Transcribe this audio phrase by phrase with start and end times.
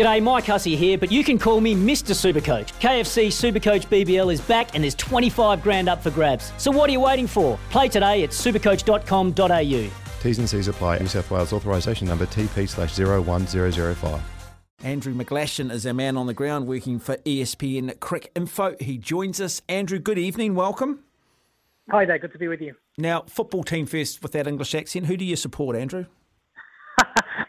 [0.00, 2.14] G'day, Mike Hussey here, but you can call me Mr.
[2.14, 2.72] Supercoach.
[2.80, 6.54] KFC Supercoach BBL is back and there's 25 grand up for grabs.
[6.56, 7.58] So what are you waiting for?
[7.68, 9.90] Play today at supercoach.com.au.
[10.22, 11.00] T's and C's apply.
[11.00, 14.22] New South Wales authorisation number TP slash 01005.
[14.82, 18.80] Andrew McGlashan is our man on the ground working for ESPN Cricinfo.
[18.80, 19.60] He joins us.
[19.68, 20.54] Andrew, good evening.
[20.54, 21.04] Welcome.
[21.90, 22.18] Hi there.
[22.18, 22.74] Good to be with you.
[22.96, 25.08] Now, football team first with that English accent.
[25.08, 26.06] Who do you support, Andrew?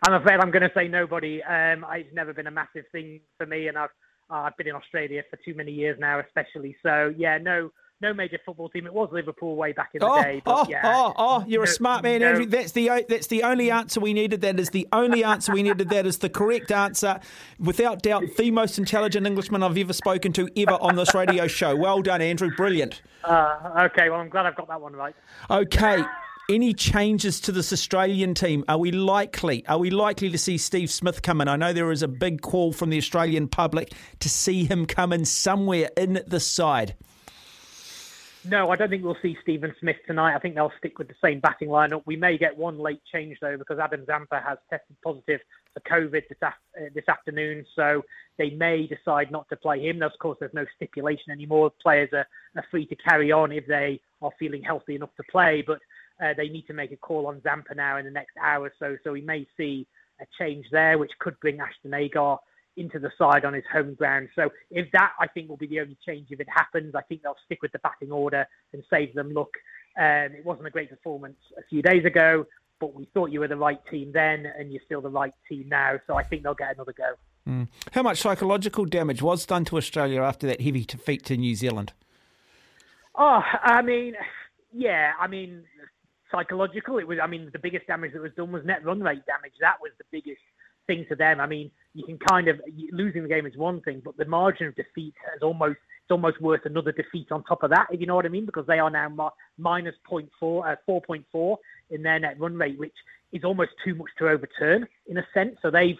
[0.04, 1.43] I'm afraid I'm going to say nobody.
[1.43, 3.89] Um, it's never been a massive thing for me, and I've
[4.30, 6.75] uh, I've been in Australia for too many years now, especially.
[6.81, 7.71] So yeah, no
[8.02, 8.88] no major football team.
[8.88, 10.41] It was Liverpool way back in the oh, day.
[10.44, 12.30] But oh, yeah, oh, oh, you're no, a smart man, no.
[12.30, 12.45] Andrew.
[12.48, 14.41] That's the that's the only answer we needed.
[14.41, 15.89] That is the only answer we needed.
[15.89, 17.20] That is the correct answer,
[17.59, 21.75] without doubt, the most intelligent Englishman I've ever spoken to ever on this radio show.
[21.75, 22.49] Well done, Andrew.
[22.55, 23.02] Brilliant.
[23.23, 25.16] Uh, okay, well I'm glad I've got that one right.
[25.49, 26.03] Okay.
[26.51, 28.65] Any changes to this Australian team?
[28.67, 29.65] Are we likely?
[29.67, 31.47] Are we likely to see Steve Smith come in?
[31.47, 35.13] I know there is a big call from the Australian public to see him come
[35.13, 36.95] in somewhere in the side.
[38.43, 40.35] No, I don't think we'll see Stephen Smith tonight.
[40.35, 42.02] I think they'll stick with the same batting lineup.
[42.05, 45.39] We may get one late change though because Adam Zampa has tested positive
[45.73, 48.03] for COVID this, af- uh, this afternoon, so
[48.38, 50.02] they may decide not to play him.
[50.02, 51.71] Of course, there's no stipulation anymore.
[51.81, 52.27] Players are,
[52.58, 55.80] are free to carry on if they are feeling healthy enough to play, but
[56.22, 58.73] uh, they need to make a call on Zampa now in the next hour or
[58.80, 58.97] so.
[59.03, 59.88] So we may see
[60.22, 62.38] a change there, which could bring Ashton Agar
[62.77, 64.30] into the side on his home ground.
[64.36, 66.95] So if that, I think, will be the only change if it happens.
[66.95, 69.33] I think they'll stick with the batting order and save them.
[69.33, 69.53] Look,
[69.99, 72.45] um, it wasn't a great performance a few days ago,
[72.80, 75.67] but we thought you were the right team then, and you're still the right team
[75.67, 75.99] now.
[76.08, 77.14] So I think they'll get another go.
[77.47, 77.67] Mm.
[77.92, 81.94] How much psychological damage was done to Australia after that heavy defeat to New Zealand?
[83.16, 84.14] Oh, I mean,
[84.72, 85.64] yeah, I mean,
[86.31, 86.97] psychological.
[86.97, 89.53] It was, I mean, the biggest damage that was done was net run rate damage.
[89.59, 90.41] That was the biggest
[90.87, 91.39] thing to them.
[91.39, 92.59] I mean, you can kind of
[92.91, 96.41] losing the game is one thing, but the margin of defeat is almost it's almost
[96.41, 98.79] worth another defeat on top of that, if you know what I mean, because they
[98.79, 101.58] are now mi- minus 0.4, uh, 4.4
[101.91, 102.95] in their net run rate, which
[103.31, 105.58] is almost too much to overturn in a sense.
[105.61, 105.97] So they've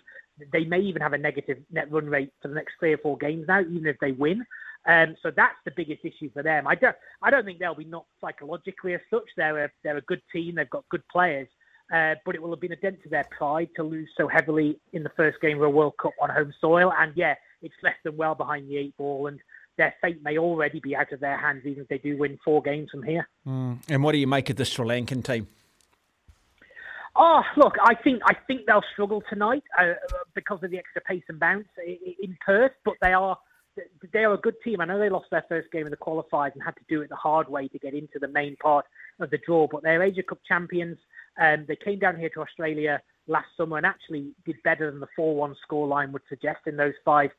[0.52, 3.18] they may even have a negative net run rate for the next three or four
[3.18, 4.46] games now, even if they win.
[4.88, 6.68] Um, so that's the biggest issue for them.
[6.68, 9.26] I don't, I don't think they'll be knocked psychologically as such.
[9.38, 10.56] They're a, they're a good team.
[10.56, 11.48] They've got good players.
[11.94, 14.80] Uh, but it will have been a dent to their pride to lose so heavily
[14.94, 16.94] in the first game of a World Cup on home soil.
[16.98, 19.40] And yeah, it's left them well behind the eight ball, and
[19.78, 22.62] their fate may already be out of their hands, even if they do win four
[22.62, 23.28] games from here.
[23.46, 23.80] Mm.
[23.90, 25.48] And what do you make of the Sri Lankan team?
[27.16, 29.94] Oh, look, I think I think they'll struggle tonight uh,
[30.34, 33.38] because of the extra pace and bounce in Perth, but they are
[34.14, 34.82] they are a good team.
[34.82, 37.10] I know they lost their first game in the qualifiers and had to do it
[37.10, 38.86] the hard way to get into the main part
[39.20, 40.98] of the draw, but they're Asia Cup champions.
[41.40, 45.08] Um, they came down here to Australia last summer and actually did better than the
[45.18, 47.32] 4-1 scoreline would suggest in those five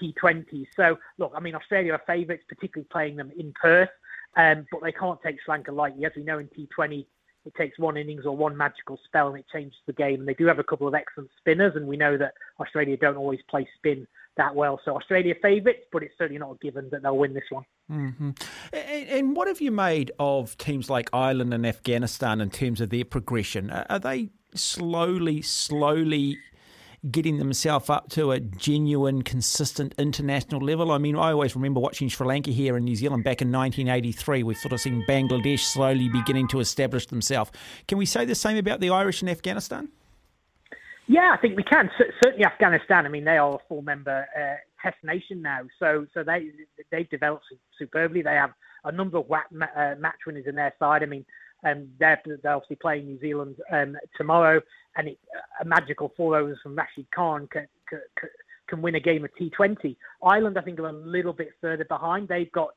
[0.00, 0.66] T20s.
[0.76, 3.88] So, look, I mean, Australia are favourites, particularly playing them in Perth,
[4.36, 6.04] um, but they can't take Sri Lanka lightly.
[6.04, 7.06] As we know in T20,
[7.48, 10.20] it takes one innings or one magical spell and it changes the game.
[10.20, 13.16] And they do have a couple of excellent spinners, and we know that Australia don't
[13.16, 14.78] always play spin that well.
[14.84, 17.64] So Australia favourites, but it's certainly not a given that they'll win this one.
[17.90, 18.30] Mm-hmm.
[18.74, 22.90] And, and, what have you made of teams like Ireland and Afghanistan in terms of
[22.90, 23.70] their progression?
[23.70, 26.36] Are they slowly, slowly
[27.10, 30.92] getting themselves up to a genuine, consistent international level?
[30.92, 34.42] I mean, I always remember watching Sri Lanka here in New Zealand back in 1983.
[34.42, 37.50] We've sort of seen Bangladesh slowly beginning to establish themselves.
[37.86, 39.88] Can we say the same about the Irish in Afghanistan?
[41.06, 41.90] Yeah, I think we can.
[41.96, 43.06] C- certainly, Afghanistan.
[43.06, 46.50] I mean, they are a full member uh, test nation now, so so they
[46.90, 47.46] they've developed
[47.78, 48.20] superbly.
[48.20, 48.52] They have
[48.84, 51.02] a number of whack, uh, match winners in their side.
[51.02, 51.24] I mean,
[51.64, 54.60] um, they're, they're obviously playing New Zealand um, tomorrow,
[54.96, 55.18] and it,
[55.60, 58.00] a magical four overs from Rashid Khan can, can,
[58.68, 59.96] can win a game of T20.
[60.22, 62.28] Ireland, I think, are a little bit further behind.
[62.28, 62.70] They've got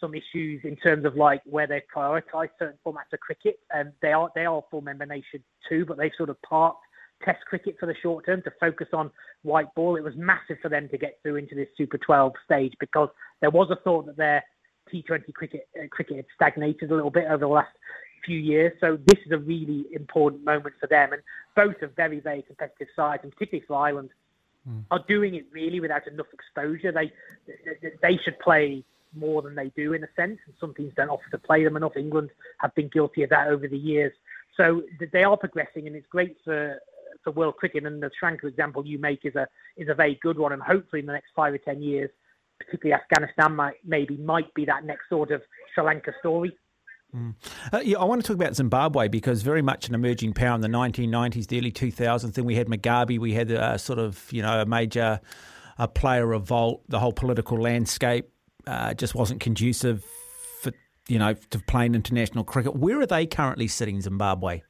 [0.00, 4.12] some issues in terms of like where they prioritise certain formats of cricket, and they
[4.12, 6.84] are they are a full member nation too, but they've sort of parked
[7.24, 9.10] Test cricket for the short term to focus on
[9.42, 9.96] white ball.
[9.96, 13.08] It was massive for them to get through into this Super 12 stage because
[13.40, 14.42] there was a thought that their
[14.92, 17.70] T20 cricket uh, cricket had stagnated a little bit over the last
[18.24, 18.72] few years.
[18.80, 21.22] So this is a really important moment for them, and
[21.56, 24.10] both are very very competitive sides, and particularly for Ireland,
[24.68, 24.84] mm.
[24.90, 26.92] are doing it really without enough exposure.
[26.92, 27.12] They
[28.02, 28.84] they should play
[29.14, 31.76] more than they do in a sense, and some teams don't offer to play them
[31.76, 31.96] enough.
[31.96, 34.12] England have been guilty of that over the years.
[34.56, 34.82] So
[35.12, 36.78] they are progressing, and it's great for
[37.22, 37.84] for world cricket.
[37.84, 39.46] And the Sri Lanka example you make is a
[39.76, 40.52] is a very good one.
[40.52, 42.10] And hopefully, in the next five or ten years,
[42.58, 45.42] particularly Afghanistan might maybe might be that next sort of
[45.74, 46.56] Sri Lanka story.
[47.14, 47.34] Mm.
[47.72, 50.62] Uh, yeah, I want to talk about Zimbabwe because very much an emerging power in
[50.62, 52.32] the 1990s, the early 2000s.
[52.34, 55.20] Then we had Mugabe, we had a sort of you know a major
[55.78, 56.82] a player revolt.
[56.88, 58.30] The whole political landscape
[58.66, 60.04] uh, just wasn't conducive
[60.60, 60.72] for
[61.06, 62.76] you know to playing international cricket.
[62.76, 64.62] Where are they currently sitting, Zimbabwe?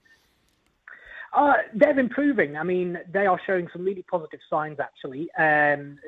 [1.33, 2.57] Uh, they're improving.
[2.57, 5.31] I mean, they are showing some really positive signs, actually.
[5.39, 5.99] Um,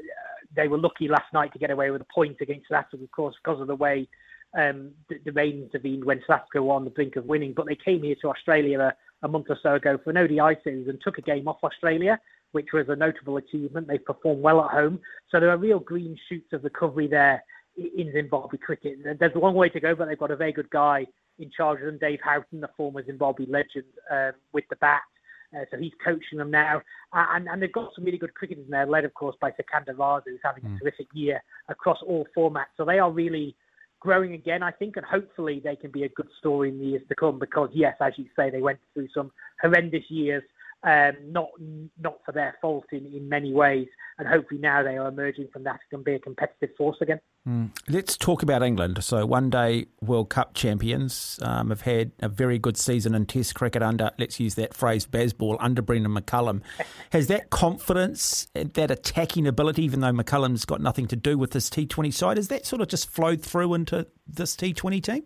[0.54, 3.34] they were lucky last night to get away with a point against Africa, of course,
[3.42, 4.06] because of the way
[4.56, 7.52] um, the, the rain intervened when South Africa were on the brink of winning.
[7.54, 10.58] But they came here to Australia a, a month or so ago for an ODI
[10.62, 12.18] series and took a game off Australia,
[12.52, 13.88] which was a notable achievement.
[13.88, 15.00] They performed well at home.
[15.30, 17.42] So there are real green shoots of recovery there
[17.76, 18.98] in Zimbabwe cricket.
[19.18, 21.06] There's a long way to go, but they've got a very good guy
[21.38, 25.02] in charge of them, Dave Houghton, the former Zimbabwe legend, um, with the bat.
[25.54, 26.80] Uh, so he's coaching them now.
[27.12, 29.52] Uh, and, and they've got some really good cricketers in there, led, of course, by
[29.52, 30.76] Sikandar Raza, who's having mm.
[30.76, 32.74] a terrific year across all formats.
[32.76, 33.56] So they are really
[34.04, 37.02] growing again, I think, and hopefully they can be a good story in the years
[37.08, 40.42] to come because, yes, as you say, they went through some horrendous years
[40.84, 41.48] um, not
[41.98, 43.88] not for their fault in, in many ways.
[44.16, 47.20] And hopefully now they are emerging from that and be a competitive force again.
[47.48, 47.70] Mm.
[47.88, 49.02] Let's talk about England.
[49.02, 53.56] So one day World Cup champions um, have had a very good season in Test
[53.56, 56.62] cricket under, let's use that phrase, Bazball, under Brendon McCullum.
[57.10, 61.68] Has that confidence, that attacking ability, even though McCullum's got nothing to do with this
[61.68, 65.24] T20 side, has that sort of just flowed through into this T20 team?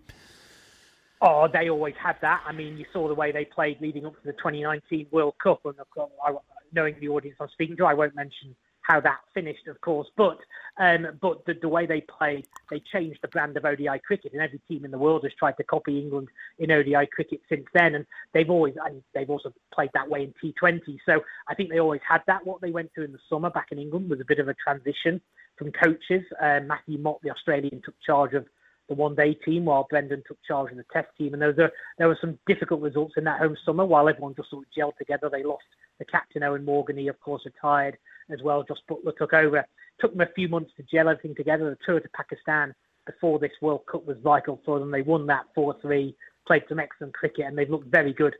[1.20, 2.42] Oh, they always had that.
[2.46, 5.60] I mean, you saw the way they played leading up to the 2019 World Cup,
[5.64, 6.32] and of course, I,
[6.72, 8.54] knowing the audience I'm speaking to, I won't mention
[8.88, 10.08] how that finished, of course.
[10.16, 10.38] But
[10.78, 14.40] um, but the, the way they played, they changed the brand of ODI cricket, and
[14.40, 16.28] every team in the world has tried to copy England
[16.58, 17.96] in ODI cricket since then.
[17.96, 20.98] And they've always and they've also played that way in T20.
[21.04, 22.46] So I think they always had that.
[22.46, 24.54] What they went through in the summer back in England was a bit of a
[24.54, 25.20] transition
[25.56, 26.24] from coaches.
[26.40, 28.46] Um, Matthew Mott, the Australian, took charge of
[28.88, 31.32] the one day team while Brendon took charge of the test team.
[31.32, 34.34] And there, was a, there were some difficult results in that home summer while everyone
[34.34, 35.28] just sort of gelled together.
[35.30, 35.64] They lost
[35.98, 37.98] the captain, Eoin Morgan, he, of course, retired
[38.30, 38.62] as well.
[38.62, 39.64] Jos Buttler took over.
[40.00, 41.70] Took them a few months to gel everything together.
[41.70, 42.74] The tour to Pakistan
[43.04, 44.90] before this World Cup was vital for them.
[44.90, 46.14] They won that 4 3,
[46.46, 48.34] played some excellent cricket, and they've looked very good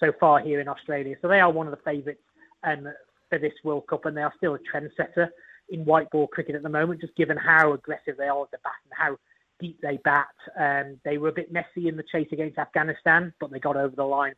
[0.00, 1.16] so far here in Australia.
[1.20, 2.22] So they are one of the favourites
[2.64, 2.88] um,
[3.28, 5.28] for this World Cup, and they are still a trendsetter
[5.68, 8.58] in white ball cricket at the moment, just given how aggressive they are at the
[8.62, 9.16] bat and how
[9.62, 10.26] deep they bat.
[10.58, 13.94] Um, they were a bit messy in the chase against Afghanistan, but they got over
[13.96, 14.34] the line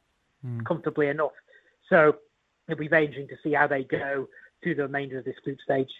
[0.46, 0.64] mm.
[0.64, 1.32] comfortably enough.
[1.88, 2.16] So
[2.68, 4.28] it'll be very interesting to see how they go
[4.62, 5.90] through the remainder of this group stage.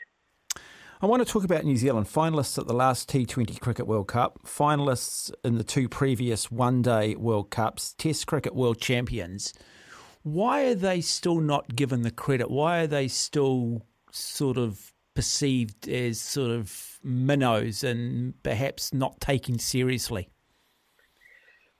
[1.03, 4.41] I want to talk about New Zealand finalists at the last T20 Cricket World Cup,
[4.47, 9.53] finalists in the two previous One Day World Cups, Test Cricket World Champions.
[10.23, 12.51] Why are they still not given the credit?
[12.51, 13.83] Why are they still
[14.13, 20.29] sort of perceived as sort of minnows and perhaps not taken seriously?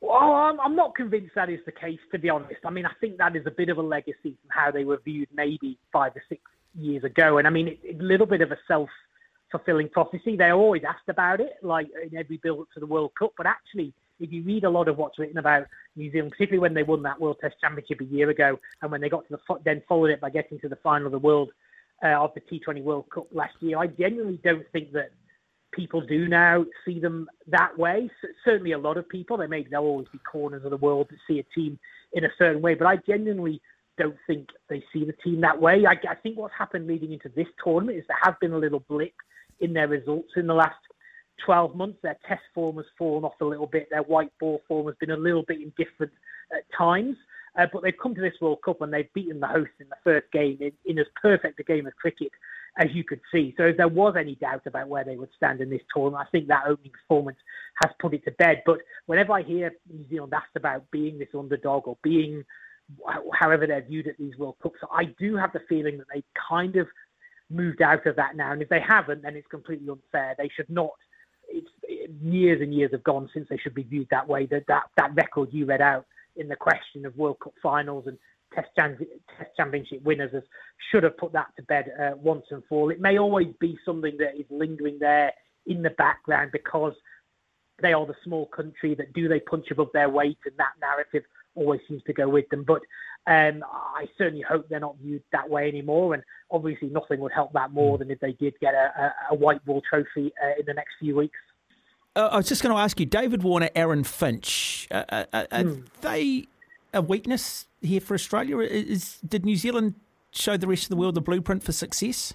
[0.01, 2.61] Well, I'm, not convinced that is the case, to be honest.
[2.65, 5.01] I mean, I think that is a bit of a legacy from how they were
[5.03, 6.43] viewed maybe five or six
[6.79, 7.39] years ago.
[7.39, 8.91] And I mean, it's a little bit of a self
[9.51, 10.37] fulfilling prophecy.
[10.37, 13.33] They're always asked about it, like in every build up to the World Cup.
[13.37, 15.67] But actually, if you read a lot of what's written about
[15.97, 19.01] New Zealand, particularly when they won that World Test Championship a year ago, and when
[19.01, 21.51] they got to the then followed it by getting to the final of the World
[22.05, 23.79] uh, of the T20 World Cup last year.
[23.79, 25.11] I genuinely don't think that
[25.73, 28.11] people do now see them that way.
[28.45, 29.37] Certainly, a lot of people.
[29.37, 31.79] There may there'll always be corners of the world that see a team
[32.13, 33.61] in a certain way, but I genuinely
[33.99, 35.85] don't think they see the team that way.
[35.87, 38.85] I, I think what's happened leading into this tournament is there has been a little
[38.89, 39.15] blip
[39.61, 40.77] in their results in the last
[41.45, 41.99] 12 months.
[42.03, 43.89] Their test form has fallen off a little bit.
[43.91, 46.13] Their white ball form has been a little bit indifferent
[46.53, 47.17] at times.
[47.57, 49.97] Uh, but they've come to this World Cup and they've beaten the hosts in the
[50.03, 52.33] first game in, in as perfect a game of cricket
[52.79, 53.55] as you could see.
[53.57, 56.31] So if there was any doubt about where they would stand in this tournament, I
[56.31, 57.39] think that opening performance
[57.83, 58.63] has put it to bed.
[58.67, 62.45] But whenever I hear New Zealand asked about being this underdog or being
[63.33, 66.77] however they're viewed at these World Cups, I do have the feeling that they kind
[66.77, 66.89] of
[67.49, 68.53] moved out of that now.
[68.53, 70.35] And if they haven't, then it's completely unfair.
[70.37, 70.91] They should not.
[71.49, 71.71] It's
[72.23, 74.47] years and years have gone since they should be viewed that way.
[74.47, 78.19] That that, that record you read out in the question of World Cup finals and
[78.55, 80.43] Test, Test Championship winners as
[80.91, 82.91] should have put that to bed uh, once and for all.
[82.91, 85.33] It may always be something that is lingering there
[85.67, 86.95] in the background because
[87.83, 91.25] they are the small country that do they punch above their weight, and that narrative
[91.57, 92.65] always seems to go with them.
[92.65, 92.83] But
[93.27, 96.15] um, I certainly hope they're not viewed that way anymore.
[96.15, 99.35] And obviously, nothing would help that more than if they did get a, a, a
[99.35, 101.39] white ball trophy uh, in the next few weeks.
[102.17, 105.47] Uh, I was just going to ask you, David Warner, Aaron Finch, uh, uh, uh
[105.51, 105.85] are mm.
[106.01, 106.47] they
[106.93, 108.59] a weakness here for Australia?
[108.61, 109.95] Is, did New Zealand
[110.31, 112.35] show the rest of the world the blueprint for success?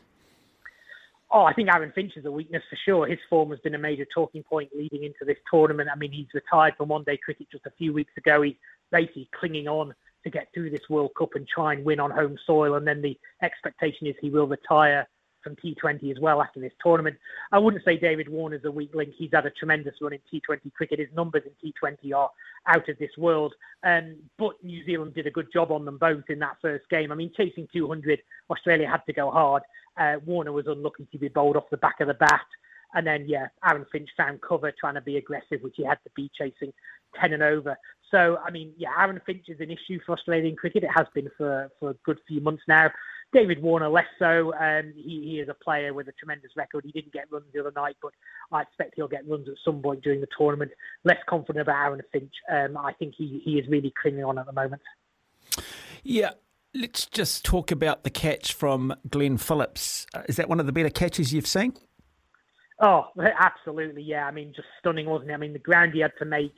[1.32, 3.08] Oh, I think Aaron Finch is a weakness for sure.
[3.08, 5.90] His form has been a major talking point leading into this tournament.
[5.92, 8.42] I mean, he's retired from one day cricket just a few weeks ago.
[8.42, 8.56] He's
[8.92, 9.94] basically clinging on
[10.24, 12.76] to get through this World Cup and try and win on home soil.
[12.76, 15.08] And then the expectation is he will retire
[15.44, 17.18] from T20 as well after this tournament.
[17.52, 19.14] I wouldn't say David Warner's a weak link.
[19.18, 21.00] He's had a tremendous run in T20 cricket.
[21.00, 22.30] His numbers in T20 are
[22.68, 23.54] out of this world.
[23.84, 27.12] Um, but New Zealand did a good job on them both in that first game.
[27.12, 28.20] I mean, chasing 200,
[28.50, 29.64] Australia had to go hard.
[29.98, 32.46] Uh, Warner was unlucky to be bowled off the back of the bat.
[32.94, 36.10] And then, yeah, Aaron Finch found cover trying to be aggressive, which he had to
[36.16, 36.74] be chasing
[37.22, 37.78] 10 and over.
[38.10, 40.84] So, I mean, yeah, Aaron Finch is an issue for Australian cricket.
[40.84, 42.90] It has been for, for a good few months now.
[43.32, 44.54] David Warner less so.
[44.56, 46.84] Um, he, he is a player with a tremendous record.
[46.86, 48.12] He didn't get runs the other night, but
[48.52, 50.72] I expect he'll get runs at some point during the tournament.
[51.04, 52.34] Less confident about Aaron Finch.
[52.52, 54.82] Um, I think he, he is really clinging on at the moment.
[56.04, 56.32] Yeah,
[56.74, 60.08] let's just talk about the catch from Glenn Phillips.
[60.28, 61.74] Is that one of the better catches you've seen?
[62.80, 64.26] Oh, absolutely, yeah.
[64.26, 65.34] I mean, just stunning, wasn't it?
[65.34, 66.54] I mean, the ground he had to make,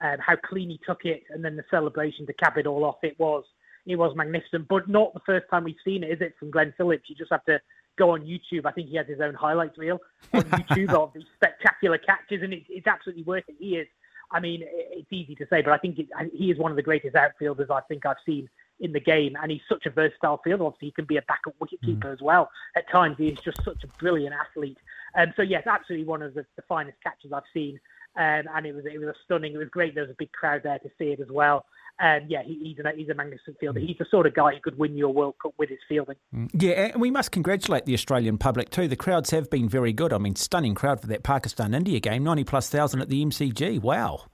[0.00, 2.96] um, how clean he took it, and then the celebration to cap it all off.
[3.02, 3.44] It was,
[3.86, 4.68] it was magnificent.
[4.68, 7.08] But not the first time we've seen it, is it, from Glenn Phillips?
[7.08, 7.60] You just have to
[7.96, 8.66] go on YouTube.
[8.66, 10.00] I think he has his own highlights reel
[10.32, 13.56] on YouTube of these spectacular catches, and it's, it's absolutely worth it.
[13.58, 13.86] He is.
[14.32, 16.82] I mean, it's easy to say, but I think it, he is one of the
[16.82, 18.48] greatest outfielders I think I've seen
[18.80, 20.64] in the game, and he's such a versatile fielder.
[20.64, 22.12] Obviously, he can be a backup wicketkeeper mm.
[22.12, 22.50] as well.
[22.76, 24.78] At times, he is just such a brilliant athlete.
[25.16, 27.78] Um, so yes, absolutely one of the, the finest catches I've seen,
[28.16, 29.54] um, and it was it was a stunning.
[29.54, 29.94] It was great.
[29.94, 31.64] There was a big crowd there to see it as well.
[31.98, 33.80] And um, yeah, he, he's, a, he's a magnificent fielder.
[33.80, 33.86] Mm.
[33.86, 36.16] He's the sort of guy who could win your World Cup with his fielding.
[36.34, 36.50] Mm.
[36.52, 38.86] Yeah, and we must congratulate the Australian public too.
[38.86, 40.12] The crowds have been very good.
[40.12, 43.80] I mean, stunning crowd for that Pakistan India game, 90 plus thousand at the MCG.
[43.80, 44.24] Wow.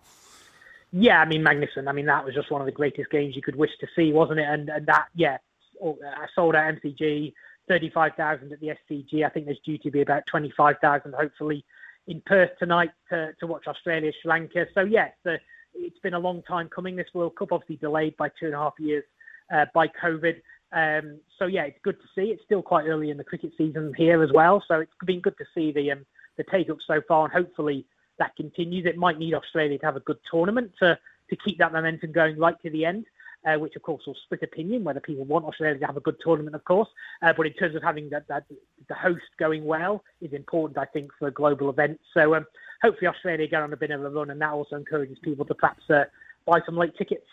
[0.90, 1.88] Yeah, I mean, magnificent.
[1.88, 4.12] I mean, that was just one of the greatest games you could wish to see,
[4.12, 4.46] wasn't it?
[4.46, 5.38] And, and that, yeah,
[5.82, 7.32] I sold out MCG,
[7.68, 9.24] 35,000 at the SCG.
[9.24, 11.64] I think there's due to be about 25,000, hopefully,
[12.06, 14.66] in Perth tonight to, to watch Australia, Sri Lanka.
[14.74, 15.38] So, yes, the,
[15.74, 18.58] it's been a long time coming, this World Cup, obviously delayed by two and a
[18.58, 19.04] half years
[19.52, 20.36] uh, by COVID.
[20.72, 22.30] Um, so, yeah, it's good to see.
[22.30, 24.62] It's still quite early in the cricket season here as well.
[24.66, 27.84] So, it's been good to see the, um, the take up so far, and hopefully,
[28.18, 28.86] that continues.
[28.86, 30.98] It might need Australia to have a good tournament to,
[31.30, 33.06] to keep that momentum going right to the end.
[33.44, 36.14] Uh, which of course will split opinion whether people want Australia to have a good
[36.22, 36.86] tournament, of course.
[37.22, 38.44] Uh, but in terms of having that, that,
[38.88, 42.04] the host going well is important, I think, for global events.
[42.14, 42.46] So um,
[42.82, 45.54] hopefully Australia get on a bit of a run, and that also encourages people to
[45.54, 46.04] perhaps uh,
[46.46, 47.26] buy some late tickets.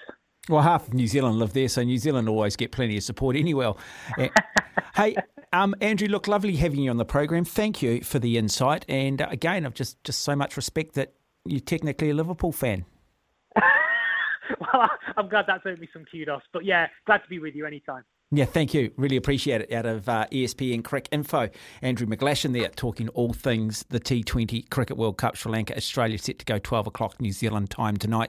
[0.48, 3.36] Well, half of New Zealand live there, so New Zealand always get plenty of support
[3.36, 3.72] anyway.
[4.18, 4.30] Eh,
[4.96, 5.16] hey,
[5.54, 7.46] um, Andrew, look, lovely having you on the program.
[7.46, 11.14] Thank you for the insight, and uh, again, I've just just so much respect that
[11.46, 12.86] you're technically a Liverpool fan.
[14.60, 17.66] well, I'm glad that's earned me some kudos, but yeah, glad to be with you
[17.66, 18.04] anytime.
[18.32, 18.92] Yeah, thank you.
[18.96, 19.74] Really appreciate it.
[19.74, 21.50] Out of uh, ESPN Cricinfo,
[21.82, 25.36] Andrew McGlashan there talking all things the T20 Cricket World Cup.
[25.36, 28.28] Sri Lanka, Australia set to go 12 o'clock New Zealand time tonight.